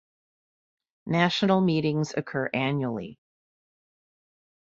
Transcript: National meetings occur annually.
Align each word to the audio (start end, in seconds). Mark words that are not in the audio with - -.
National 1.05 1.61
meetings 1.61 2.15
occur 2.17 2.49
annually. 2.55 3.19